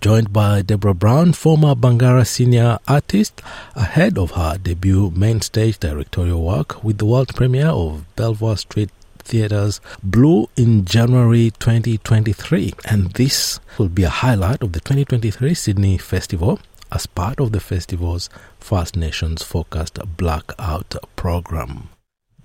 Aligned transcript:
Joined 0.00 0.32
by 0.32 0.62
Deborah 0.62 0.94
Brown, 0.94 1.32
former 1.32 1.74
Bangarra 1.74 2.26
senior 2.26 2.78
artist, 2.86 3.42
ahead 3.74 4.16
of 4.16 4.32
her 4.32 4.56
debut 4.56 5.10
main 5.10 5.40
stage 5.40 5.78
directorial 5.78 6.44
work 6.44 6.82
with 6.84 6.98
the 6.98 7.04
world 7.04 7.34
premiere 7.34 7.68
of 7.68 8.04
Belvoir 8.16 8.56
Street 8.56 8.90
Theatre's 9.18 9.80
Blue 10.02 10.48
in 10.56 10.84
January 10.84 11.50
2023. 11.58 12.74
And 12.84 13.12
this 13.12 13.60
will 13.78 13.88
be 13.88 14.04
a 14.04 14.08
highlight 14.08 14.62
of 14.62 14.72
the 14.72 14.80
2023 14.80 15.54
Sydney 15.54 15.98
Festival 15.98 16.60
as 16.92 17.06
part 17.06 17.40
of 17.40 17.52
the 17.52 17.60
festival's 17.60 18.28
First 18.60 18.96
Nations 18.96 19.42
focused 19.42 19.98
Blackout 20.16 20.94
program. 21.16 21.88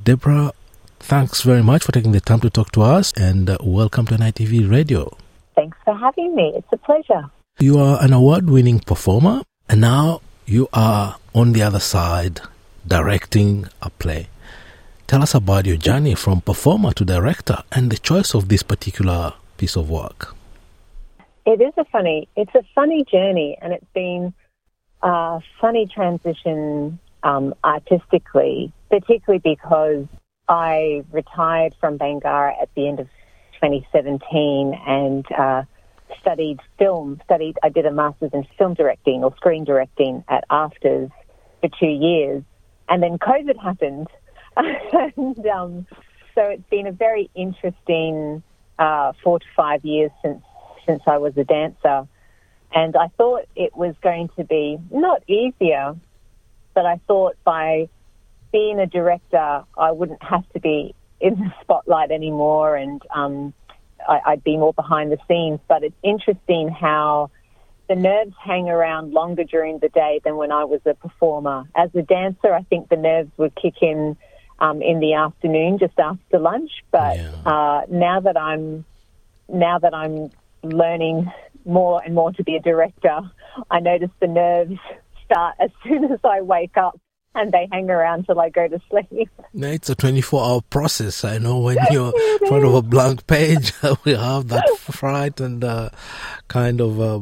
Deborah, 0.04 0.54
thanks 1.00 1.42
very 1.42 1.64
much 1.64 1.84
for 1.84 1.92
taking 1.92 2.14
the 2.14 2.22
time 2.22 2.40
to 2.40 2.50
talk 2.50 2.72
to 2.72 2.82
us 2.82 3.14
and 3.14 3.50
uh, 3.50 3.58
welcome 3.62 4.06
to 4.08 4.16
NITV 4.16 4.70
Radio. 4.70 5.16
Thanks 5.56 5.78
for 5.84 5.96
having 5.96 6.36
me. 6.36 6.54
It's 6.56 6.68
a 6.72 6.78
pleasure. 6.78 7.30
You 7.60 7.80
are 7.80 7.98
an 8.04 8.14
award 8.14 8.52
winning 8.52 8.80
performer 8.82 9.42
and 9.68 9.82
now 9.82 10.22
you 10.46 10.68
are 10.74 11.18
on 11.34 11.54
the 11.54 11.64
other 11.64 11.80
side 11.80 12.40
directing 12.86 13.68
a 13.82 13.90
play. 13.90 14.28
Tell 15.08 15.24
us 15.24 15.34
about 15.34 15.66
your 15.66 15.78
journey 15.78 16.14
from 16.14 16.42
performer 16.42 16.92
to 16.92 17.04
director 17.04 17.64
and 17.72 17.90
the 17.90 17.98
choice 17.98 18.36
of 18.36 18.50
this 18.50 18.62
particular 18.62 19.34
piece 19.58 19.76
of 19.76 19.90
work. 19.90 20.36
It 21.48 21.60
is 21.60 21.74
a 21.78 21.86
funny, 21.86 22.30
it's 22.36 22.54
a 22.54 22.62
funny 22.76 23.04
journey, 23.12 23.58
and 23.60 23.74
it's 23.74 23.92
been 23.92 24.36
a 25.02 25.40
funny 25.60 25.88
transition 25.88 27.00
um, 27.24 27.56
artistically, 27.64 28.72
particularly 28.92 29.42
because 29.44 30.06
I 30.48 31.04
retired 31.12 31.74
from 31.80 31.98
Bangarra 31.98 32.54
at 32.62 32.70
the 32.76 32.88
end 32.88 33.00
of 33.00 33.08
2017 33.62 34.80
and 34.86 35.26
uh, 35.32 35.64
studied 36.20 36.60
film. 36.78 37.20
Studied, 37.26 37.58
I 37.64 37.70
did 37.70 37.86
a 37.86 37.92
master's 37.92 38.32
in 38.34 38.46
film 38.58 38.74
directing 38.74 39.24
or 39.24 39.36
screen 39.36 39.64
directing 39.64 40.24
at 40.28 40.48
AFTRS 40.50 41.12
for 41.62 41.70
two 41.80 41.88
years, 41.88 42.44
and 42.90 43.02
then 43.02 43.18
COVID 43.18 43.62
happened, 43.62 44.08
and 44.56 45.48
um, 45.48 45.88
so 46.36 46.44
it's 46.44 46.70
been 46.70 46.88
a 46.88 46.92
very 46.92 47.30
interesting 47.36 48.44
uh, 48.80 49.14
four 49.24 49.40
to 49.40 49.46
five 49.56 49.84
years 49.84 50.12
since 50.22 50.44
since 50.86 51.02
I 51.06 51.18
was 51.18 51.36
a 51.38 51.44
dancer. 51.44 52.08
And 52.74 52.96
I 52.96 53.08
thought 53.18 53.46
it 53.56 53.76
was 53.76 53.96
going 54.02 54.30
to 54.38 54.44
be 54.44 54.78
not 54.92 55.24
easier, 55.28 55.96
but 56.74 56.86
I 56.86 57.00
thought 57.08 57.38
by 57.44 57.90
being 58.52 58.80
a 58.80 58.86
director, 58.86 59.64
I 59.78 59.92
wouldn't 59.92 60.22
have 60.22 60.48
to 60.54 60.60
be 60.60 60.94
in 61.20 61.36
the 61.36 61.54
spotlight 61.62 62.12
anymore 62.12 62.76
and 62.76 63.02
um, 63.14 63.54
I, 64.08 64.32
would 64.32 64.44
be 64.44 64.58
more 64.58 64.74
behind 64.74 65.12
the 65.12 65.18
scenes. 65.28 65.60
But 65.68 65.84
it's 65.84 65.96
interesting 66.04 66.70
how 66.70 67.32
the 67.88 67.96
nerves 67.96 68.34
hang 68.44 68.70
around 68.70 69.14
longer 69.14 69.44
during 69.44 69.80
the 69.80 69.90
day 69.90 70.20
than 70.24 70.36
when 70.36 70.52
I 70.52 70.66
was 70.66 70.82
a 70.86 70.94
performer. 70.94 71.66
As 71.76 71.90
a 71.96 72.02
dancer, 72.02 72.54
I 72.54 72.64
think 72.64 72.90
the 72.90 72.98
nerves 72.98 73.32
would 73.38 73.56
kick 73.56 73.76
in 73.82 74.18
um, 74.60 74.82
in 74.82 75.00
the 75.00 75.14
afternoon, 75.14 75.78
just 75.80 75.98
after 76.00 76.40
lunch. 76.40 76.72
But 76.92 77.18
yeah. 77.18 77.32
uh, 77.46 77.82
now 77.90 78.20
that 78.22 78.38
I'm 78.38 78.86
now 79.48 79.80
that 79.80 79.94
I'm 79.94 80.32
learning 80.64 81.32
more 81.66 82.02
and 82.04 82.16
more 82.16 82.32
to 82.34 82.44
be 82.44 82.56
a 82.56 82.62
director, 82.62 83.20
I 83.70 83.80
notice 83.80 84.10
the 84.20 84.28
nerves 84.28 84.80
start 85.26 85.56
as 85.60 85.70
soon 85.84 86.06
as 86.06 86.20
I 86.24 86.42
wake 86.42 86.78
up 86.78 87.00
and 87.36 87.52
they 87.52 87.68
hang 87.72 87.90
around 87.90 88.26
till 88.26 88.40
I 88.40 88.50
go 88.50 88.68
to 88.68 88.80
sleep. 88.90 89.30
No, 89.54 89.68
it's 89.68 89.90
a 89.90 89.96
24 89.96 90.44
hour 90.44 90.62
process. 90.62 91.24
I 91.24 91.38
know 91.38 91.60
when 91.60 91.78
you're 91.92 92.14
in 92.42 92.48
front 92.48 92.66
of 92.66 92.74
a 92.74 92.82
blank 92.82 93.28
page, 93.28 93.74
we 94.04 94.16
have 94.16 94.48
that 94.50 94.68
fright 94.80 95.40
and 95.40 95.64
uh, 95.64 95.90
kind 96.48 96.82
of 96.82 97.00
uh, 97.00 97.20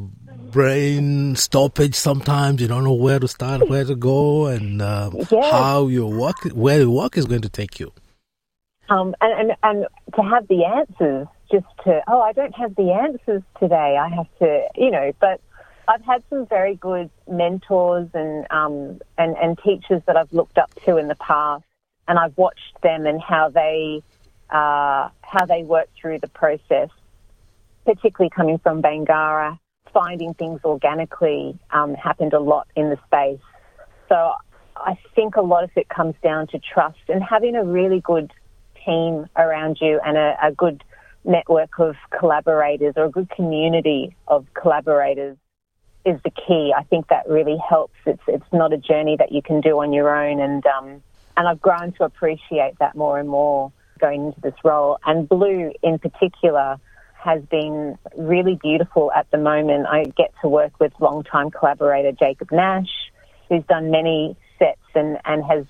brain 0.55 1.35
stoppage 1.35 1.95
sometimes. 1.95 2.61
You 2.61 2.67
don't 2.67 2.85
know 2.85 2.93
where 2.93 3.19
to 3.19 3.27
start, 3.27 3.67
where 3.69 3.83
to 3.83 3.95
go, 3.95 4.47
and 4.47 4.81
uh, 4.81 5.11
yes. 5.29 5.51
how 5.51 5.87
your 5.87 6.11
work, 6.11 6.37
where 6.53 6.79
the 6.79 6.89
work 6.89 7.17
is 7.17 7.25
going 7.25 7.41
to 7.41 7.49
take 7.49 7.79
you. 7.79 7.91
Um, 8.87 9.15
and, 9.19 9.51
and, 9.51 9.57
and 9.63 9.85
to 10.15 10.21
have 10.21 10.47
the 10.47 10.63
answers 10.63 11.27
just 11.51 11.65
to, 11.83 12.01
oh, 12.07 12.21
I 12.21 12.33
don't 12.33 12.55
have 12.55 12.75
the 12.75 12.91
answers 12.91 13.41
today. 13.59 13.97
I 13.99 14.09
have 14.09 14.27
to, 14.39 14.67
you 14.75 14.91
know, 14.91 15.11
but 15.19 15.41
I've 15.87 16.03
had 16.03 16.23
some 16.29 16.47
very 16.47 16.75
good 16.75 17.09
mentors 17.29 18.09
and, 18.13 18.47
um, 18.51 18.99
and, 19.17 19.35
and 19.37 19.57
teachers 19.63 20.01
that 20.07 20.17
I've 20.17 20.33
looked 20.33 20.57
up 20.57 20.73
to 20.85 20.97
in 20.97 21.07
the 21.07 21.15
past, 21.15 21.63
and 22.07 22.17
I've 22.17 22.35
watched 22.37 22.81
them 22.81 23.05
and 23.05 23.21
how 23.21 23.49
they, 23.49 24.01
uh, 24.49 25.09
how 25.21 25.45
they 25.47 25.63
work 25.63 25.89
through 25.99 26.19
the 26.19 26.27
process, 26.27 26.89
particularly 27.85 28.31
coming 28.35 28.57
from 28.59 28.81
Bangarra. 28.81 29.59
Finding 29.93 30.33
things 30.33 30.59
organically 30.65 31.57
um, 31.71 31.93
happened 31.93 32.33
a 32.33 32.39
lot 32.39 32.67
in 32.75 32.89
the 32.89 32.97
space. 33.05 33.39
So 34.09 34.33
I 34.75 34.97
think 35.15 35.37
a 35.37 35.41
lot 35.41 35.63
of 35.63 35.69
it 35.77 35.87
comes 35.87 36.15
down 36.21 36.47
to 36.47 36.59
trust 36.59 36.99
and 37.07 37.23
having 37.23 37.55
a 37.55 37.63
really 37.63 38.01
good 38.01 38.33
team 38.85 39.27
around 39.37 39.77
you 39.79 40.01
and 40.05 40.17
a, 40.17 40.35
a 40.43 40.51
good 40.51 40.83
network 41.23 41.79
of 41.79 41.95
collaborators 42.19 42.95
or 42.97 43.05
a 43.05 43.09
good 43.09 43.29
community 43.29 44.15
of 44.27 44.45
collaborators 44.53 45.37
is 46.05 46.19
the 46.23 46.29
key. 46.29 46.73
I 46.77 46.83
think 46.83 47.07
that 47.07 47.27
really 47.27 47.57
helps. 47.57 47.95
It's 48.05 48.21
it's 48.27 48.53
not 48.53 48.71
a 48.71 48.77
journey 48.77 49.15
that 49.17 49.31
you 49.31 49.41
can 49.41 49.59
do 49.61 49.79
on 49.79 49.91
your 49.91 50.15
own, 50.15 50.39
and 50.39 50.65
um, 50.65 51.01
and 51.35 51.47
I've 51.47 51.61
grown 51.61 51.91
to 51.93 52.03
appreciate 52.03 52.77
that 52.79 52.95
more 52.95 53.19
and 53.19 53.27
more 53.27 53.71
going 53.99 54.27
into 54.27 54.41
this 54.41 54.53
role. 54.63 54.99
And 55.05 55.27
Blue, 55.27 55.73
in 55.81 55.99
particular, 55.99 56.77
has 57.13 57.41
been 57.45 57.97
really 58.15 58.55
beautiful 58.61 59.11
at 59.11 59.29
the 59.31 59.37
moment. 59.37 59.87
I 59.87 60.05
get 60.05 60.31
to 60.41 60.47
work 60.47 60.79
with 60.79 60.93
long-time 60.99 61.49
collaborator 61.49 62.11
Jacob 62.11 62.51
Nash, 62.51 63.11
who's 63.49 63.63
done 63.65 63.89
many 63.89 64.37
sets 64.59 64.79
and 64.93 65.17
and 65.25 65.43
has 65.43 65.65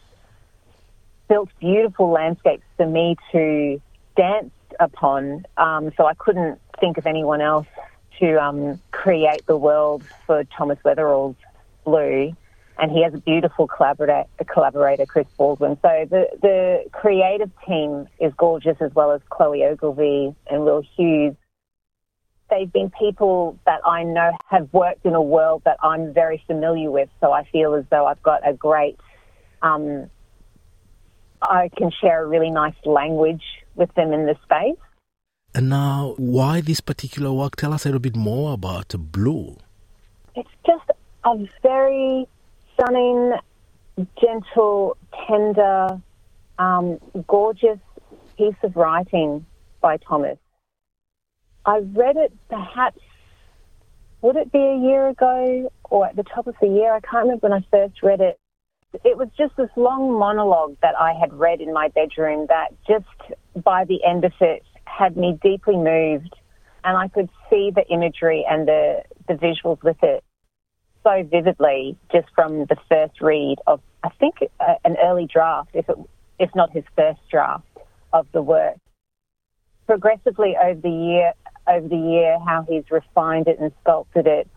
built 1.30 1.50
beautiful 1.60 2.12
landscapes 2.12 2.64
for 2.78 2.86
me 2.86 3.16
to 3.32 3.82
dance 4.18 4.52
upon. 4.80 5.46
Um, 5.58 5.92
so 5.96 6.06
I 6.06 6.14
couldn't 6.14 6.60
think 6.80 6.98
of 6.98 7.08
anyone 7.08 7.42
else 7.42 7.68
to 8.20 8.42
um, 8.42 8.80
create 8.92 9.46
the 9.46 9.58
world 9.58 10.04
for 10.26 10.44
Thomas 10.44 10.80
Weatherall's 10.84 11.36
Blue. 11.84 12.36
And 12.78 12.92
he 12.92 13.04
has 13.04 13.14
a 13.14 13.20
beautiful 13.20 13.68
collaborator, 13.68 14.26
collaborator, 14.50 15.06
Chris 15.06 15.28
Baldwin. 15.38 15.78
So 15.82 16.06
the, 16.10 16.28
the 16.42 16.84
creative 16.92 17.50
team 17.66 18.08
is 18.20 18.34
gorgeous, 18.36 18.76
as 18.82 18.94
well 18.94 19.12
as 19.12 19.22
Chloe 19.30 19.64
Ogilvie 19.64 20.36
and 20.48 20.66
Will 20.66 20.84
Hughes. 20.98 21.36
They've 22.50 22.72
been 22.72 22.92
people 22.92 23.58
that 23.66 23.80
I 23.86 24.04
know 24.04 24.32
have 24.48 24.68
worked 24.74 25.06
in 25.06 25.16
a 25.16 25.22
world 25.22 25.62
that 25.64 25.78
I'm 25.82 26.14
very 26.14 26.44
familiar 26.46 26.92
with. 26.92 27.10
So 27.22 27.32
I 27.32 27.46
feel 27.46 27.76
as 27.76 27.86
though 27.90 28.06
I've 28.06 28.22
got 28.22 28.48
a 28.48 28.54
great, 28.54 29.00
um, 29.62 30.10
I 31.42 31.70
can 31.78 31.92
share 32.02 32.24
a 32.24 32.28
really 32.28 32.52
nice 32.52 32.76
language 32.84 33.44
with 33.76 33.94
them 33.96 34.12
in 34.12 34.26
the 34.26 34.36
space. 34.44 34.78
And 35.56 35.70
now, 35.70 36.16
why 36.18 36.60
this 36.60 36.82
particular 36.82 37.32
work? 37.32 37.56
Tell 37.56 37.72
us 37.72 37.86
a 37.86 37.88
little 37.88 38.02
bit 38.02 38.18
more 38.18 38.52
about 38.52 38.94
Blue. 39.14 39.56
It's 40.36 40.50
just 40.66 40.84
a 41.24 41.48
very 41.64 42.28
stunning, 42.74 43.36
gentle, 44.20 44.98
tender, 45.26 46.02
um, 46.60 47.00
gorgeous 47.28 47.80
piece 48.38 48.58
of 48.64 48.76
writing 48.76 49.46
by 49.80 49.96
Thomas. 49.96 50.38
I 51.66 51.78
read 51.78 52.18
it 52.18 52.34
perhaps, 52.50 53.00
would 54.22 54.36
it 54.36 54.52
be 54.52 54.60
a 54.60 54.78
year 54.78 55.08
ago 55.08 55.72
or 55.86 56.08
at 56.08 56.18
the 56.18 56.24
top 56.24 56.48
of 56.48 56.56
the 56.60 56.68
year? 56.68 56.94
I 56.94 57.00
can't 57.00 57.24
remember 57.24 57.48
when 57.48 57.54
I 57.54 57.66
first 57.72 58.04
read 58.04 58.20
it. 58.20 58.38
It 59.06 59.18
was 59.18 59.30
just 59.38 59.56
this 59.56 59.70
long 59.78 60.20
monologue 60.20 60.76
that 60.82 60.96
I 61.00 61.14
had 61.14 61.34
read 61.34 61.62
in 61.62 61.72
my 61.72 61.88
bedroom 61.88 62.48
that 62.50 62.74
just 62.86 63.64
by 63.64 63.86
the 63.86 64.04
end 64.04 64.26
of 64.26 64.34
it 64.42 64.66
had 64.98 65.18
me 65.18 65.38
deeply 65.42 65.76
moved 65.76 66.36
and 66.84 66.98
I 66.98 67.08
could 67.08 67.30
see 67.50 67.72
the 67.74 67.86
imagery 67.88 68.46
and 68.50 68.68
the, 68.68 69.04
the 69.28 69.34
visuals 69.34 69.82
with 69.84 69.98
it 70.04 70.24
so 71.04 71.24
vividly 71.24 71.98
just 72.12 72.28
from 72.34 72.66
the 72.66 72.78
first 72.90 73.22
read 73.22 73.58
of, 73.68 73.82
I 74.04 74.10
think, 74.20 74.36
uh, 74.60 74.76
an 74.84 74.96
early 75.04 75.28
draft, 75.32 75.72
if, 75.74 75.88
it, 75.90 75.96
if 76.40 76.50
not 76.56 76.72
his 76.72 76.84
first 76.96 77.20
draft 77.30 77.66
of 78.14 78.28
the 78.32 78.42
work. 78.42 78.78
Progressively 79.88 80.56
over 80.62 80.80
the 80.80 80.90
year, 80.90 81.34
over 81.68 81.88
the 81.88 81.96
year, 81.96 82.38
how 82.40 82.66
he's 82.68 82.84
refined 82.90 83.48
it 83.48 83.60
and 83.60 83.72
sculpted 83.82 84.26
it. 84.26 84.50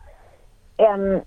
Um, 0.79 1.23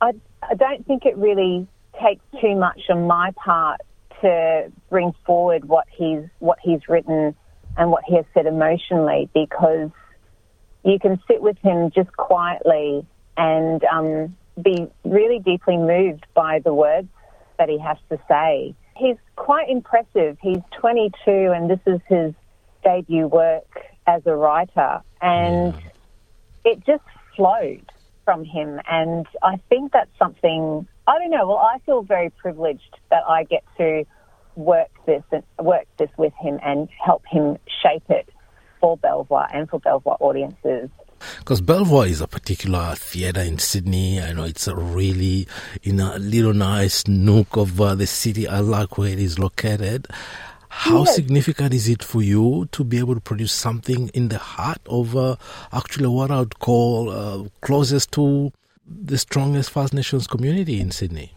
I, 0.00 0.12
I 0.42 0.54
don't 0.54 0.86
think 0.86 1.04
it 1.04 1.16
really 1.16 1.68
takes 2.02 2.24
too 2.40 2.56
much 2.56 2.80
on 2.88 3.06
my 3.06 3.32
part 3.36 3.80
to 4.22 4.72
bring 4.90 5.12
forward 5.24 5.66
what 5.66 5.86
he's 5.96 6.24
what 6.38 6.58
he's 6.62 6.80
written 6.88 7.34
and 7.76 7.90
what 7.90 8.04
he 8.04 8.16
has 8.16 8.24
said 8.34 8.46
emotionally 8.46 9.28
because 9.34 9.90
you 10.84 10.98
can 10.98 11.20
sit 11.26 11.42
with 11.42 11.58
him 11.58 11.90
just 11.90 12.12
quietly 12.16 13.06
and 13.36 13.84
um, 13.84 14.36
be 14.62 14.86
really 15.04 15.38
deeply 15.40 15.76
moved 15.76 16.26
by 16.34 16.60
the 16.60 16.72
words 16.72 17.08
that 17.58 17.68
he 17.68 17.78
has 17.78 17.96
to 18.08 18.18
say. 18.28 18.74
He's 18.96 19.16
quite 19.34 19.68
impressive. 19.68 20.38
He's 20.40 20.60
22 20.80 21.12
and 21.26 21.68
this 21.70 21.80
is 21.86 22.00
his 22.08 22.34
debut 22.82 23.26
work 23.26 23.68
as 24.06 24.22
a 24.26 24.34
writer 24.34 25.00
and 25.20 25.74
it 26.64 26.84
just 26.86 27.02
flowed 27.34 27.90
from 28.24 28.44
him. 28.44 28.80
And 28.90 29.26
I 29.42 29.60
think 29.68 29.92
that's 29.92 30.10
something, 30.18 30.86
I 31.06 31.18
don't 31.18 31.30
know, 31.30 31.48
well, 31.48 31.58
I 31.58 31.78
feel 31.84 32.02
very 32.02 32.30
privileged 32.30 32.96
that 33.10 33.22
I 33.26 33.44
get 33.44 33.64
to 33.78 34.04
work 34.56 34.88
this 35.06 35.22
and 35.30 35.42
work 35.60 35.86
this 35.98 36.10
with 36.16 36.32
him 36.40 36.58
and 36.62 36.88
help 37.04 37.24
him 37.26 37.58
shape 37.82 38.04
it 38.08 38.28
for 38.80 38.96
Belvoir 38.96 39.48
and 39.52 39.68
for 39.68 39.78
Belvoir 39.80 40.16
audiences. 40.20 40.90
Because 41.38 41.60
Belvoir 41.60 42.06
is 42.06 42.20
a 42.20 42.26
particular 42.26 42.94
theatre 42.94 43.40
in 43.40 43.58
Sydney. 43.58 44.20
I 44.20 44.32
know 44.32 44.44
it's 44.44 44.66
a 44.68 44.76
really 44.76 45.46
in 45.82 46.00
a 46.00 46.18
little 46.18 46.52
nice 46.52 47.06
nook 47.06 47.56
of 47.56 47.80
uh, 47.80 47.94
the 47.94 48.06
city. 48.06 48.46
I 48.46 48.60
like 48.60 48.98
where 48.98 49.10
it 49.10 49.18
is 49.18 49.38
located. 49.38 50.08
How 50.68 51.04
yes. 51.04 51.14
significant 51.14 51.72
is 51.72 51.88
it 51.88 52.02
for 52.04 52.20
you 52.20 52.68
to 52.72 52.84
be 52.84 52.98
able 52.98 53.14
to 53.14 53.20
produce 53.20 53.52
something 53.52 54.10
in 54.12 54.28
the 54.28 54.38
heart 54.38 54.80
of 54.86 55.16
uh, 55.16 55.36
actually 55.72 56.08
what 56.08 56.30
I 56.30 56.40
would 56.40 56.58
call 56.58 57.08
uh, 57.08 57.48
closest 57.62 58.12
to 58.12 58.52
the 58.86 59.16
strongest 59.16 59.70
First 59.70 59.94
Nations 59.94 60.26
community 60.26 60.80
in 60.80 60.90
Sydney? 60.90 61.32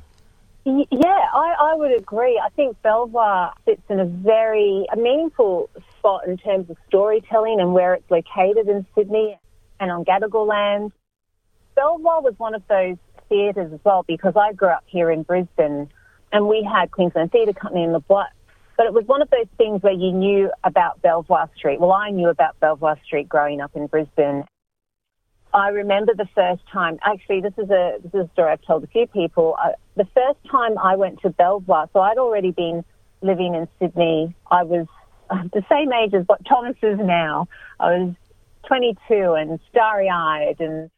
Yeah, 0.66 1.19
I, 1.60 1.72
I 1.72 1.76
would 1.76 1.92
agree. 1.92 2.42
I 2.44 2.50
think 2.50 2.82
Belvoir 2.82 3.54
sits 3.66 3.82
in 3.90 4.00
a 4.00 4.06
very 4.06 4.86
a 4.92 4.98
meaningful 4.98 5.70
spot 5.98 6.28
in 6.28 6.38
terms 6.38 6.70
of 6.70 6.78
storytelling 6.88 7.60
and 7.60 7.74
where 7.74 7.94
it's 7.94 8.10
located 8.10 8.68
in 8.68 8.86
Sydney 8.96 9.40
and 9.80 9.92
on 9.92 10.06
Gadigal 10.06 10.48
land. 10.48 10.92
Belvoir 11.76 12.22
was 12.22 12.34
one 12.38 12.56
of 12.56 12.64
those 12.68 12.98
theatres 13.30 13.72
as 13.74 13.80
well 13.84 14.04
because 14.08 14.34
I 14.36 14.54
grew 14.54 14.70
up 14.70 14.84
here 14.88 15.12
in 15.12 15.24
Brisbane 15.24 15.90
and 16.32 16.48
we 16.48 16.64
had 16.64 16.92
Queensland 16.92 17.32
Theatre 17.32 17.54
Company 17.54 17.84
in 17.84 17.94
the 17.94 18.00
block. 18.00 18.30
But 18.78 18.86
it 18.86 18.94
was 18.94 19.06
one 19.06 19.22
of 19.22 19.30
those 19.30 19.48
things 19.58 19.84
where 19.84 19.94
you 19.94 20.12
knew 20.12 20.52
about 20.64 21.02
Belvoir 21.02 21.50
Street. 21.56 21.82
Well, 21.82 21.92
I 21.92 22.12
knew 22.12 22.30
about 22.30 22.60
Belvoir 22.60 22.98
Street 23.04 23.28
growing 23.28 23.60
up 23.60 23.76
in 23.76 23.88
Brisbane. 23.88 24.46
I 25.54 25.70
remember 25.70 26.14
the 26.14 26.28
first 26.36 26.62
time. 26.72 27.00
Actually, 27.04 27.42
this 27.42 27.54
is 27.58 27.70
a 27.70 27.98
this 28.04 28.14
is 28.14 28.28
a 28.28 28.30
story 28.34 28.52
I've 28.52 28.62
told 28.62 28.84
a 28.84 28.88
few 28.88 29.08
people. 29.08 29.58
Uh, 29.62 29.72
the 30.00 30.08
first 30.16 30.40
time 30.50 30.78
I 30.78 30.96
went 30.96 31.22
to 31.22 31.30
Belvoir, 31.30 31.90
so 31.92 32.00
I'd 32.00 32.18
already 32.18 32.52
been 32.52 32.86
living 33.22 33.54
in 33.54 33.68
Sydney. 33.80 34.34
I 34.50 34.64
was 34.64 34.88
uh, 35.30 35.44
the 35.52 35.64
same 35.70 35.92
age 35.92 36.14
as 36.14 36.26
what 36.26 36.44
Thomas 36.46 36.78
is 36.82 36.98
now. 36.98 37.50
I 37.82 37.98
was 37.98 38.16
22 38.68 39.34
and 39.34 39.60
starry-eyed, 39.70 40.62
and 40.62 40.90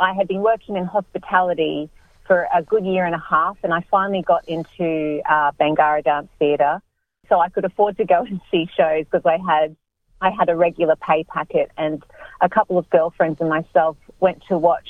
I 0.00 0.14
had 0.14 0.26
been 0.26 0.42
working 0.42 0.76
in 0.76 0.84
hospitality 0.84 1.88
for 2.26 2.48
a 2.52 2.60
good 2.60 2.84
year 2.84 3.06
and 3.06 3.14
a 3.14 3.22
half, 3.30 3.56
and 3.62 3.72
I 3.72 3.84
finally 3.88 4.22
got 4.22 4.48
into 4.48 5.20
uh, 5.30 5.52
Bangarra 5.52 6.02
Dance 6.02 6.28
Theatre 6.40 6.82
so 7.28 7.38
I 7.38 7.48
could 7.48 7.64
afford 7.64 7.96
to 7.98 8.04
go 8.04 8.24
and 8.28 8.40
see 8.50 8.68
shows 8.76 9.04
because 9.04 9.24
I 9.24 9.38
had 9.38 9.76
I 10.20 10.30
had 10.30 10.48
a 10.48 10.56
regular 10.56 10.96
pay 10.96 11.22
packet, 11.22 11.70
and 11.76 12.02
a 12.40 12.48
couple 12.48 12.78
of 12.78 12.90
girlfriends 12.90 13.40
and 13.40 13.48
myself 13.48 13.96
went 14.18 14.42
to 14.48 14.58
watch 14.58 14.88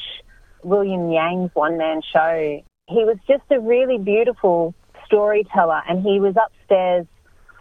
William 0.62 1.10
Yang's 1.10 1.50
one 1.54 1.76
man 1.76 2.00
show. 2.10 2.62
He 2.88 3.04
was 3.04 3.16
just 3.26 3.44
a 3.50 3.58
really 3.58 3.96
beautiful 3.96 4.74
storyteller, 5.06 5.80
and 5.88 6.02
he 6.02 6.20
was 6.20 6.34
upstairs 6.36 7.06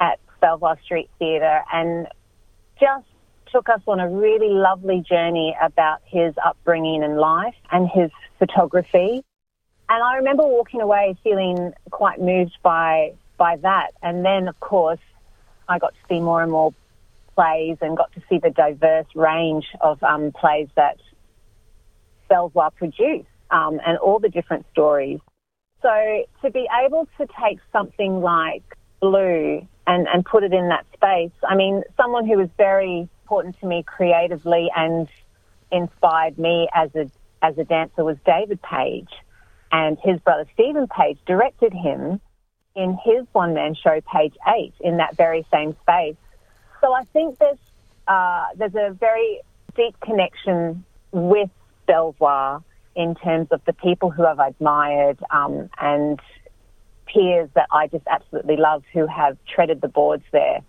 at 0.01 0.19
Belvoir 0.41 0.77
Street 0.83 1.09
Theatre 1.17 1.63
and 1.71 2.07
just 2.77 3.05
took 3.51 3.69
us 3.69 3.79
on 3.87 4.01
a 4.01 4.09
really 4.09 4.49
lovely 4.49 5.01
journey 5.07 5.55
about 5.61 6.01
his 6.05 6.33
upbringing 6.43 7.03
and 7.03 7.17
life 7.17 7.55
and 7.71 7.87
his 7.89 8.11
photography. 8.37 9.23
And 9.87 10.03
I 10.03 10.17
remember 10.17 10.43
walking 10.45 10.81
away 10.81 11.15
feeling 11.23 11.73
quite 11.89 12.19
moved 12.19 12.57
by 12.61 13.13
by 13.37 13.55
that. 13.57 13.91
And 14.01 14.25
then, 14.25 14.49
of 14.49 14.59
course, 14.59 14.99
I 15.69 15.79
got 15.79 15.93
to 15.93 15.99
see 16.09 16.19
more 16.19 16.41
and 16.43 16.51
more 16.51 16.73
plays 17.35 17.77
and 17.81 17.95
got 17.95 18.11
to 18.13 18.21
see 18.27 18.39
the 18.39 18.49
diverse 18.49 19.07
range 19.15 19.67
of 19.79 20.03
um, 20.03 20.33
plays 20.33 20.67
that 20.75 20.97
Belvoir 22.27 22.71
produced 22.71 23.27
um, 23.53 23.79
and 23.85 23.97
all 23.99 24.19
the 24.19 24.29
different 24.29 24.65
stories. 24.71 25.19
So 25.81 26.25
to 26.41 26.51
be 26.51 26.67
able 26.85 27.07
to 27.17 27.27
take 27.41 27.59
something 27.71 28.21
like 28.21 28.63
Blue 28.99 29.65
and, 29.85 30.07
and 30.07 30.25
put 30.25 30.43
it 30.43 30.53
in 30.53 30.69
that 30.69 30.85
space, 30.93 31.31
I 31.47 31.55
mean, 31.55 31.83
someone 31.95 32.25
who 32.25 32.37
was 32.37 32.49
very 32.57 33.07
important 33.23 33.59
to 33.59 33.67
me 33.67 33.83
creatively 33.83 34.69
and 34.75 35.07
inspired 35.71 36.37
me 36.37 36.67
as 36.73 36.89
a 36.95 37.09
as 37.41 37.57
a 37.57 37.65
dancer 37.65 38.05
was 38.05 38.15
David 38.25 38.61
Page, 38.61 39.09
and 39.71 39.97
his 40.01 40.17
brother 40.21 40.45
Stephen 40.53 40.87
Page 40.87 41.17
directed 41.25 41.73
him 41.73 42.21
in 42.73 42.97
his 43.03 43.25
one 43.33 43.53
man 43.53 43.75
show, 43.75 43.99
page 44.11 44.33
eight, 44.55 44.73
in 44.79 44.97
that 44.97 45.17
very 45.17 45.45
same 45.53 45.75
space. 45.81 46.15
So 46.79 46.93
I 46.93 47.03
think 47.11 47.37
there's 47.39 47.57
uh, 48.07 48.45
there's 48.55 48.75
a 48.75 48.93
very 48.93 49.41
deep 49.75 49.99
connection 49.99 50.85
with 51.11 51.49
Belvoir 51.85 52.63
in 52.95 53.15
terms 53.15 53.47
of 53.51 53.61
the 53.65 53.73
people 53.73 54.09
who 54.11 54.25
I've 54.25 54.39
admired 54.39 55.19
um, 55.31 55.69
and 55.79 56.19
peers 57.05 57.49
that 57.55 57.67
I 57.71 57.87
just 57.87 58.05
absolutely 58.07 58.57
love 58.57 58.83
who 58.93 59.07
have 59.07 59.37
treaded 59.47 59.81
the 59.81 59.87
boards 59.87 60.23
there. 60.31 60.61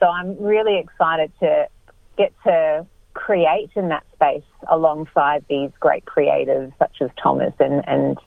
So 0.00 0.06
I'm 0.06 0.40
really 0.42 0.78
excited 0.78 1.32
to 1.40 1.68
get 2.16 2.32
to 2.44 2.86
create 3.14 3.70
in 3.76 3.88
that 3.88 4.04
space 4.14 4.42
alongside 4.70 5.44
these 5.48 5.70
great 5.80 6.04
creators 6.04 6.72
such 6.78 6.96
as 7.00 7.10
Thomas 7.22 7.52
and 7.58 7.86
and 7.86 8.18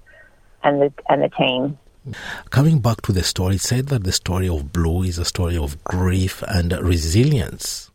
and 0.63 0.81
the 0.81 0.93
and 1.09 1.23
the 1.23 1.29
team. 1.29 1.77
Coming 2.51 2.79
back 2.79 3.01
to 3.03 3.11
the 3.11 3.23
story, 3.23 3.55
it 3.55 3.61
said 3.61 3.87
that 3.87 4.03
the 4.03 4.11
story 4.11 4.47
of 4.47 4.71
Blue 4.71 5.03
is 5.03 5.17
a 5.17 5.25
story 5.25 5.57
of 5.57 5.83
grief 5.83 6.43
and 6.47 6.71
resilience. 6.73 7.89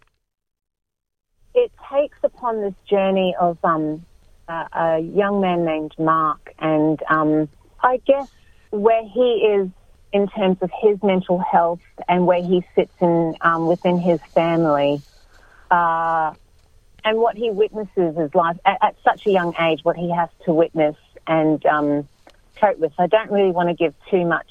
It 1.55 1.71
takes 1.93 2.19
upon 2.23 2.61
this 2.61 2.75
journey 2.89 3.35
of 3.41 3.57
um, 3.63 4.05
a, 4.51 4.99
young 4.99 5.41
man 5.41 5.65
named 5.65 5.95
Mark, 5.99 6.55
and 6.59 7.03
um, 7.09 7.49
I 7.83 7.99
guess 7.99 8.29
where 8.71 9.05
he 9.05 9.21
is 9.21 9.69
in 10.13 10.29
terms 10.29 10.59
of 10.61 10.71
his 10.83 11.03
mental 11.03 11.39
health 11.39 11.81
and 12.09 12.27
where 12.27 12.43
he 12.43 12.65
sits 12.75 12.93
in 13.01 13.37
um, 13.41 13.67
within 13.67 13.99
his 13.99 14.21
family, 14.35 15.03
uh, 15.71 16.35
and 17.05 17.19
what 17.19 17.37
he 17.37 17.51
witnesses 17.51 18.17
is 18.17 18.35
life 18.35 18.59
at, 18.65 18.79
at, 18.83 18.97
such 19.05 19.27
a 19.27 19.31
young 19.31 19.55
age, 19.59 19.81
what 19.83 19.97
he 19.97 20.11
has 20.11 20.29
to 20.45 20.53
witness 20.53 20.97
and 21.27 21.65
um, 21.67 22.09
cope 22.57 22.79
with. 22.79 22.93
I 22.99 23.07
don't 23.07 23.31
really 23.31 23.53
want 23.53 23.69
to 23.69 23.75
give 23.75 23.95
too 24.11 24.27
much 24.27 24.51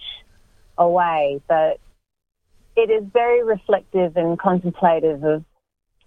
away, 0.77 1.41
but 1.47 1.79
it 2.75 2.89
is 2.89 3.03
very 3.11 3.43
reflective 3.43 4.15
and 4.15 4.39
contemplative 4.39 5.23
of 5.23 5.43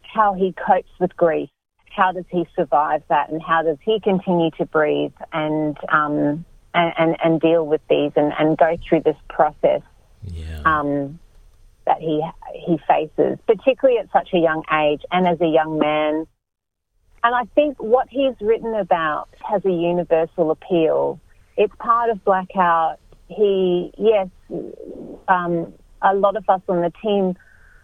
how 0.03 0.35
he 0.35 0.53
copes 0.53 0.91
with 0.99 1.17
grief. 1.17 1.51
How 1.95 2.13
does 2.13 2.25
he 2.31 2.47
survive 2.57 3.03
that, 3.09 3.31
and 3.31 3.43
how 3.43 3.63
does 3.63 3.79
he 3.83 4.01
continue 4.01 4.51
to 4.53 4.67
breathe 4.67 5.13
and 5.33 5.77
um, 5.91 6.45
and, 6.75 6.93
and, 6.97 7.17
and 7.23 7.41
deal 7.41 7.67
with 7.67 7.83
these 7.89 8.13
and, 8.17 8.33
and 8.39 8.57
go 8.57 8.79
through 8.89 9.01
this 9.01 9.17
process 9.29 9.83
yeah. 10.25 10.63
um, 10.65 11.19
that 11.87 11.99
he 12.01 12.23
he 12.55 12.79
faces, 12.89 13.39
particularly 13.47 13.99
at 13.99 14.11
such 14.13 14.31
a 14.33 14.39
young 14.39 14.63
age 14.73 15.03
and 15.11 15.27
as 15.27 15.41
a 15.41 15.47
young 15.47 15.79
man. 15.79 16.27
And 17.25 17.35
I 17.37 17.45
think 17.55 17.81
what 17.81 18.09
he's 18.11 18.35
written 18.41 18.75
about 18.75 19.29
has 19.49 19.65
a 19.65 19.71
universal 19.71 20.51
appeal 20.51 21.21
it's 21.57 21.75
part 21.79 22.11
of 22.11 22.25
Blackout. 22.25 22.99
He, 23.29 23.93
yes, 23.99 24.29
um, 25.29 25.73
a 26.03 26.15
lot 26.15 26.37
of 26.37 26.49
us 26.49 26.61
on 26.69 26.83
the 26.83 26.93
team 27.03 27.37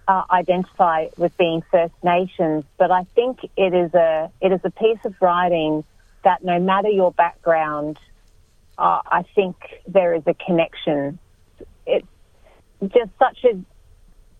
uh, 0.09 0.25
identify 0.31 1.09
with 1.19 1.37
being 1.37 1.62
First 1.71 1.95
Nations, 2.03 2.65
but 2.79 2.91
I 2.91 3.05
think 3.15 3.41
it 3.57 3.75
is 3.75 3.93
a 3.95 4.33
it 4.41 4.53
is 4.53 4.61
a 4.65 4.71
piece 4.71 4.99
of 5.05 5.15
writing 5.21 5.85
that 6.25 6.43
no 6.43 6.59
matter 6.59 6.88
your 6.88 7.12
background, 7.12 7.99
uh, 8.79 9.03
I 9.07 9.25
think 9.35 9.57
there 9.87 10.15
is 10.15 10.23
a 10.27 10.35
connection. 10.35 11.19
It's 11.87 12.07
just 12.83 13.11
such 13.19 13.45
a 13.45 13.61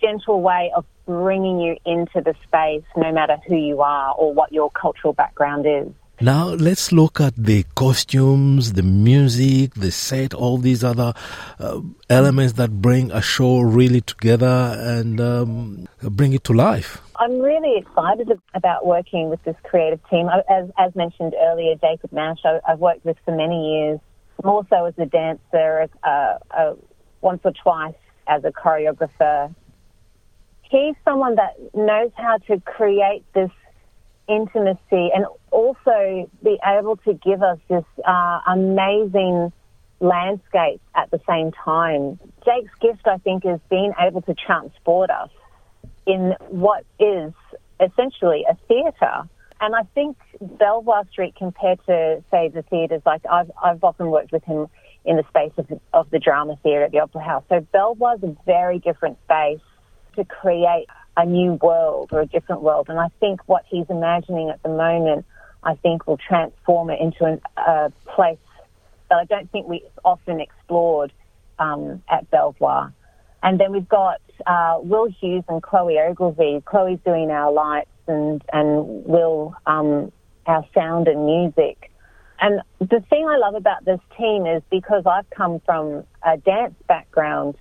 gentle 0.01 0.41
way 0.41 0.73
of 0.75 0.87
bringing 1.05 1.61
you 1.61 1.77
into 1.85 2.23
the 2.23 2.35
space, 2.45 2.85
no 2.97 3.13
matter 3.13 3.37
who 3.47 3.57
you 3.57 3.83
are 3.83 4.15
or 4.15 4.33
what 4.33 4.53
your 4.53 4.71
cultural 4.71 5.13
background 5.13 5.67
is. 5.67 5.93
Now 6.21 6.49
let's 6.49 6.91
look 6.91 7.21
at 7.21 7.37
the 7.37 7.65
costumes, 7.77 8.73
the 8.73 8.83
music, 8.83 9.75
the 9.75 9.93
set, 9.93 10.35
all 10.35 10.59
these 10.59 10.83
other 10.83 11.15
uh, 11.61 11.81
elements 12.11 12.55
that 12.55 12.83
bring 12.83 13.13
a 13.13 13.23
show 13.23 13.61
really 13.61 14.01
together 14.01 14.75
and 14.81 15.21
um, 15.21 15.89
bring 16.03 16.33
it 16.33 16.43
to 16.45 16.53
life. 16.53 17.01
I'm 17.21 17.39
really 17.39 17.79
excited 17.79 18.33
about 18.53 18.85
working 18.85 19.31
with 19.31 19.41
this 19.45 19.55
creative 19.63 20.01
team. 20.11 20.29
As, 20.29 20.69
as 20.77 20.93
mentioned 20.97 21.35
earlier, 21.41 21.77
Jacob 21.77 22.13
Nash, 22.13 22.39
I, 22.45 22.59
have 22.67 22.81
worked 22.81 23.05
with 23.05 23.17
for 23.25 23.37
many 23.37 23.75
years, 23.75 24.01
more 24.43 24.67
so 24.69 24.87
as 24.87 24.95
a 24.99 25.07
dancer, 25.07 25.89
uh, 26.03 26.39
uh, 26.51 26.75
once 27.21 27.43
or 27.45 27.53
twice 27.63 27.95
as 28.27 28.43
a 28.43 28.51
choreographer. 28.51 29.55
He's 30.63 30.97
someone 31.05 31.37
that 31.37 31.55
knows 31.75 32.11
how 32.17 32.39
to 32.49 32.61
create 32.63 33.25
this 33.35 33.51
intimacy 34.29 35.11
and 35.15 35.25
also 35.59 36.31
be 36.43 36.57
able 36.65 36.97
to 36.99 37.13
give 37.15 37.43
us 37.43 37.59
this 37.69 37.85
uh, 38.07 38.39
amazing 38.47 39.53
landscape 40.01 40.81
at 40.95 41.11
the 41.11 41.21
same 41.29 41.51
time. 41.51 42.21
Jake's 42.45 42.75
gift, 42.81 43.07
I 43.07 43.19
think, 43.19 43.45
is 43.45 43.59
being 43.69 43.93
able 43.99 44.23
to 44.23 44.35
transport 44.35 45.11
us 45.11 45.31
in 46.07 46.35
what 46.49 46.85
is 47.01 47.33
essentially 47.81 48.45
a 48.49 48.55
theatre. 48.69 49.29
and 49.61 49.75
I 49.75 49.83
think 49.95 50.17
Belvoir 50.41 51.05
Street, 51.11 51.35
compared 51.37 51.81
to 51.87 52.23
say 52.31 52.49
the 52.49 52.63
theatres, 52.63 53.03
like 53.05 53.23
I've 53.29 53.51
I've 53.61 53.83
often 53.83 54.07
worked 54.17 54.33
with 54.33 54.45
him 54.45 54.69
in 55.05 55.17
the 55.17 55.25
space 55.29 55.53
of, 55.57 55.67
of 55.93 56.11
the 56.11 56.21
drama 56.21 56.55
theatre 56.63 56.85
at 56.85 56.93
the 56.93 57.01
Opera 57.01 57.23
House. 57.23 57.45
So 57.49 57.67
Belvoir's 57.75 58.23
a 58.23 58.37
very 58.47 58.79
different 58.79 59.19
space 59.25 59.65
to 60.17 60.25
create 60.25 60.87
a 61.17 61.25
new 61.27 61.55
world 61.55 62.11
or 62.13 62.21
a 62.21 62.27
different 62.27 62.63
world. 62.63 62.87
And 62.89 62.99
I 62.99 63.09
think 63.19 63.41
what 63.47 63.65
he's 63.69 63.87
imagining 63.89 64.51
at 64.51 64.63
the 64.63 64.69
moment, 64.69 65.27
I 65.69 65.75
think 65.75 66.07
will 66.07 66.17
transform 66.17 66.89
it 66.89 66.99
into 66.99 67.27
an, 67.27 67.43
a 67.59 67.93
place 68.07 68.39
that 69.11 69.17
I 69.17 69.25
don't 69.27 69.53
think 69.53 69.69
we 69.69 69.85
often 70.03 70.41
explored 70.41 71.13
um, 71.59 72.03
at 72.09 72.31
Belvoir. 72.31 72.95
And 73.43 73.61
then 73.61 73.73
we've 73.73 73.89
got 73.89 74.23
uh, 74.47 74.79
Will 74.81 75.09
Hughes 75.21 75.45
and 75.47 75.63
Chloe 75.63 75.99
Ogilvie. 75.99 76.63
Chloe's 76.65 76.99
doing 77.05 77.31
our 77.31 77.53
lights 77.53 77.91
and, 78.07 78.43
and 78.51 79.05
Will 79.05 79.55
um, 79.67 80.11
our 80.47 80.65
sound 80.75 81.07
and 81.07 81.27
music. 81.27 81.91
And 82.41 82.63
the 82.81 83.05
thing 83.11 83.29
I 83.29 83.37
love 83.37 83.55
about 83.55 83.85
this 83.85 84.01
team 84.17 84.47
is 84.47 84.63
because 84.71 85.03
I've 85.05 85.29
come 85.29 85.61
from 85.67 86.05
a 86.25 86.39
dance 86.39 86.75
background 86.87 87.57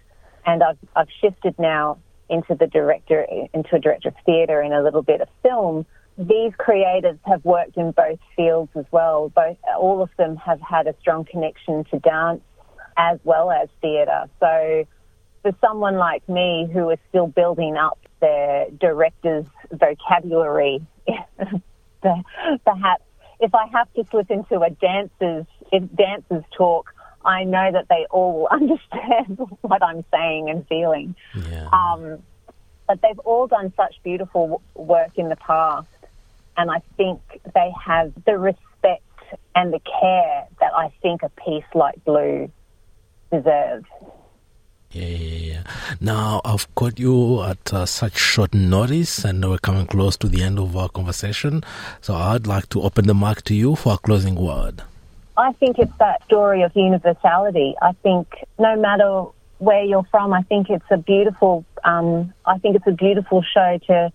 and 0.45 0.63
I've, 0.63 0.77
I've 0.95 1.09
shifted 1.19 1.55
now 1.59 1.97
into 2.29 2.55
the 2.55 2.67
director, 2.67 3.27
into 3.53 3.75
a 3.75 3.79
director 3.79 4.09
of 4.09 4.15
theatre 4.25 4.61
and 4.61 4.73
a 4.73 4.81
little 4.81 5.03
bit 5.03 5.19
of 5.19 5.27
film. 5.43 5.85
These 6.17 6.53
creators 6.57 7.17
have 7.25 7.45
worked 7.45 7.77
in 7.77 7.91
both 7.91 8.19
fields 8.35 8.71
as 8.75 8.85
well. 8.91 9.29
Both, 9.29 9.57
all 9.77 10.01
of 10.01 10.09
them 10.17 10.35
have 10.37 10.59
had 10.61 10.87
a 10.87 10.95
strong 10.99 11.25
connection 11.25 11.83
to 11.85 11.99
dance 11.99 12.41
as 12.97 13.19
well 13.23 13.51
as 13.51 13.69
theatre. 13.81 14.25
So 14.39 14.87
for 15.43 15.51
someone 15.61 15.97
like 15.97 16.27
me 16.27 16.67
who 16.71 16.89
is 16.89 16.99
still 17.09 17.27
building 17.27 17.77
up 17.77 17.99
their 18.19 18.67
director's 18.71 19.45
vocabulary, 19.71 20.85
perhaps 22.01 23.03
if 23.39 23.53
I 23.53 23.67
have 23.67 23.91
to 23.93 24.03
slip 24.09 24.31
into 24.31 24.59
a 24.61 24.69
dancer's, 24.69 25.45
if 25.71 25.83
dancers 25.95 26.43
talk, 26.55 26.93
I 27.23 27.43
know 27.43 27.71
that 27.71 27.87
they 27.89 28.05
all 28.09 28.47
understand 28.51 29.39
what 29.61 29.83
I'm 29.83 30.03
saying 30.11 30.49
and 30.49 30.67
feeling. 30.67 31.15
Yeah. 31.35 31.69
Um, 31.71 32.23
but 32.87 33.01
they've 33.01 33.19
all 33.19 33.47
done 33.47 33.73
such 33.75 33.95
beautiful 34.03 34.61
work 34.73 35.17
in 35.17 35.27
the 35.27 35.35
past, 35.35 35.89
and 36.57 36.71
I 36.71 36.81
think 36.97 37.21
they 37.53 37.71
have 37.85 38.11
the 38.25 38.37
respect 38.37 39.03
and 39.55 39.73
the 39.73 39.79
care 39.79 40.47
that 40.59 40.71
I 40.75 40.91
think 41.01 41.23
a 41.23 41.29
piece 41.29 41.63
like 41.73 42.03
Blue 42.05 42.51
deserves. 43.31 43.85
Yeah, 44.91 45.05
yeah, 45.05 45.53
yeah. 45.53 45.63
Now, 45.99 46.41
I've 46.45 46.73
caught 46.75 46.97
you 46.97 47.43
at 47.43 47.73
uh, 47.73 47.85
such 47.85 48.17
short 48.17 48.53
notice, 48.53 49.25
and 49.25 49.47
we're 49.47 49.57
coming 49.57 49.85
close 49.85 50.15
to 50.17 50.29
the 50.29 50.41
end 50.41 50.59
of 50.59 50.77
our 50.77 50.89
conversation. 50.89 51.63
So, 52.01 52.15
I'd 52.15 52.47
like 52.47 52.69
to 52.69 52.81
open 52.81 53.05
the 53.05 53.13
mic 53.13 53.43
to 53.43 53.53
you 53.53 53.75
for 53.75 53.93
a 53.93 53.97
closing 53.97 54.35
word. 54.35 54.83
I 55.35 55.51
think 55.53 55.77
it's 55.77 55.91
that 55.99 56.23
story 56.25 56.63
of 56.63 56.71
universality. 56.75 57.75
I 57.81 57.91
think 58.01 58.27
no 58.57 58.75
matter 58.75 59.25
where 59.59 59.83
you're 59.83 60.07
from, 60.09 60.33
I 60.33 60.43
think 60.43 60.69
it's 60.69 60.85
a 60.89 60.97
beautiful. 60.97 61.65
Um, 61.83 62.33
I 62.45 62.57
think 62.57 62.75
it's 62.75 62.87
a 62.87 62.91
beautiful 62.91 63.43
show 63.43 63.79
to 63.87 64.11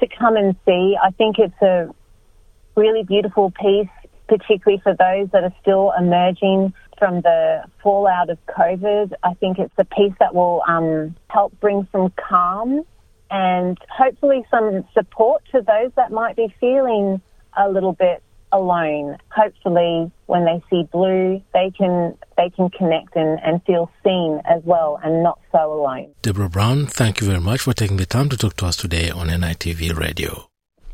to 0.00 0.06
come 0.18 0.36
and 0.36 0.54
see. 0.64 0.96
I 1.02 1.10
think 1.10 1.38
it's 1.38 1.60
a 1.62 1.94
really 2.76 3.02
beautiful 3.02 3.50
piece, 3.50 3.88
particularly 4.28 4.80
for 4.82 4.94
those 4.94 5.30
that 5.32 5.44
are 5.44 5.54
still 5.60 5.92
emerging 5.98 6.74
from 6.98 7.20
the 7.22 7.64
fallout 7.82 8.30
of 8.30 8.38
COVID. 8.46 9.12
I 9.22 9.34
think 9.34 9.58
it's 9.58 9.74
a 9.78 9.84
piece 9.84 10.14
that 10.18 10.34
will 10.34 10.62
um, 10.66 11.14
help 11.28 11.58
bring 11.60 11.86
some 11.92 12.12
calm 12.16 12.82
and 13.30 13.76
hopefully 13.90 14.44
some 14.50 14.84
support 14.94 15.42
to 15.52 15.60
those 15.60 15.90
that 15.96 16.12
might 16.12 16.36
be 16.36 16.54
feeling 16.60 17.20
a 17.56 17.68
little 17.68 17.92
bit 17.92 18.22
alone. 18.52 19.16
Hopefully, 19.30 20.10
when 20.26 20.44
they 20.44 20.62
see 20.70 20.84
blue, 20.92 21.42
they 21.52 21.70
can 21.76 22.16
they 22.36 22.50
can 22.50 22.70
connect 22.70 23.16
and, 23.16 23.38
and 23.42 23.62
feel 23.64 23.90
seen 24.04 24.40
as 24.44 24.62
well, 24.64 25.00
and 25.02 25.22
not 25.22 25.40
so 25.52 25.72
alone. 25.72 26.14
Deborah 26.22 26.48
Brown, 26.48 26.86
thank 26.86 27.20
you 27.20 27.26
very 27.26 27.40
much 27.40 27.62
for 27.62 27.72
taking 27.72 27.96
the 27.96 28.06
time 28.06 28.28
to 28.28 28.36
talk 28.36 28.56
to 28.56 28.66
us 28.66 28.76
today 28.76 29.10
on 29.10 29.28
NITV 29.28 29.96
Radio. 29.96 30.48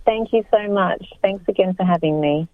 Thank 0.05 0.33
you 0.33 0.45
so 0.51 0.69
much. 0.73 1.05
Thanks 1.21 1.45
again 1.49 1.75
for 1.75 1.85
having 1.85 2.21
me. 2.21 2.49